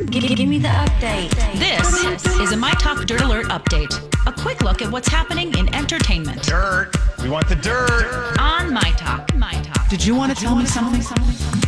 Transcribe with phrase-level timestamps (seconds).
[0.00, 1.30] Give, give me the update.
[1.58, 3.92] This is a My Talk Dirt Alert update.
[4.26, 6.92] A quick look at what's happening in entertainment Dirt.
[7.22, 8.36] We want the dirt.
[8.38, 9.34] on My Talk.
[9.34, 9.88] My Talk.
[9.90, 11.02] Did you want to tell me something?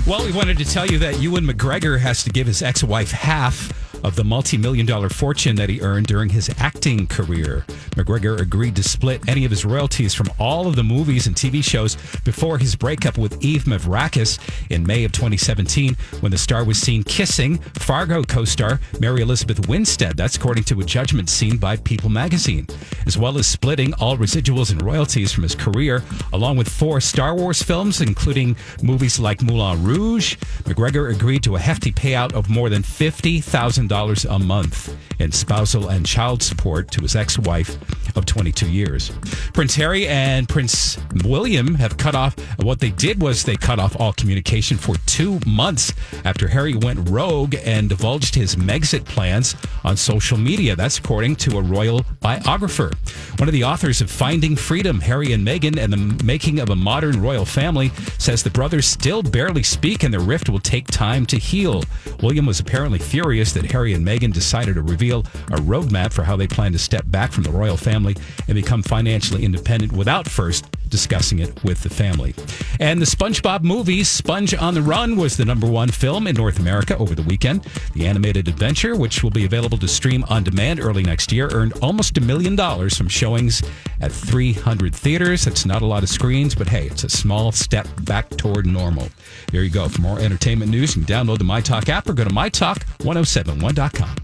[0.07, 3.11] Well, we wanted to tell you that Ewan McGregor has to give his ex wife
[3.11, 7.65] half of the multi million dollar fortune that he earned during his acting career.
[7.97, 11.65] McGregor agreed to split any of his royalties from all of the movies and TV
[11.65, 14.39] shows before his breakup with Eve Mavrakis
[14.71, 19.67] in May of 2017 when the star was seen kissing Fargo co star Mary Elizabeth
[19.69, 20.17] Winstead.
[20.17, 22.67] That's according to a judgment seen by People magazine,
[23.07, 27.35] as well as splitting all residuals and royalties from his career, along with four Star
[27.35, 30.37] Wars films, including movies like Moulin Rouge.
[30.65, 36.05] McGregor agreed to a hefty payout of more than $50,000 a month in spousal and
[36.05, 37.79] child support to his ex wife
[38.17, 39.11] of 22 years.
[39.53, 43.99] Prince Harry and Prince William have cut off, what they did was they cut off
[44.01, 45.93] all communication for two months
[46.25, 49.55] after Harry went rogue and divulged his Megxit plans
[49.85, 50.77] on social media.
[50.77, 52.93] That's according to a royal biographer.
[53.39, 56.77] One of the authors of Finding Freedom, Harry and Meghan and the Making of a
[56.77, 61.27] Modern Royal Family, says the brothers still barely speak and the rift will take time
[61.27, 61.83] to heal.
[62.23, 66.37] William was apparently furious that Harry and Meghan decided to reveal a roadmap for how
[66.37, 68.17] they plan to step back from the royal family
[68.47, 72.35] and become financially independent without first discussing it with the family.
[72.79, 76.59] And the SpongeBob movie, Sponge on the Run, was the number one film in North
[76.59, 77.65] America over the weekend.
[77.95, 81.73] The animated adventure, which will be available to stream on demand early next year, earned
[81.83, 83.63] almost a million dollars from showings
[84.01, 85.45] at 300 theaters.
[85.45, 89.09] That's not a lot of screens, but hey, it's a small step back toward normal.
[89.51, 89.89] There you go.
[89.89, 94.24] For more entertainment news, you can download the MyTalk app or go to mytalk1071.com.